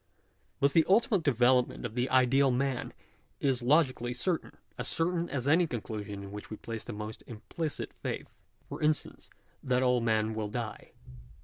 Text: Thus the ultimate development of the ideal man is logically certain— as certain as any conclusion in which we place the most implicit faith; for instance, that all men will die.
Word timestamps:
Thus 0.59 0.71
the 0.73 0.83
ultimate 0.89 1.21
development 1.21 1.85
of 1.85 1.93
the 1.93 2.09
ideal 2.09 2.49
man 2.49 2.91
is 3.39 3.61
logically 3.61 4.15
certain— 4.15 4.57
as 4.79 4.87
certain 4.87 5.29
as 5.29 5.47
any 5.47 5.67
conclusion 5.67 6.23
in 6.23 6.31
which 6.31 6.49
we 6.49 6.57
place 6.57 6.83
the 6.83 6.91
most 6.91 7.21
implicit 7.27 7.93
faith; 7.93 8.25
for 8.67 8.81
instance, 8.81 9.29
that 9.61 9.83
all 9.83 10.01
men 10.01 10.33
will 10.33 10.49
die. 10.49 10.93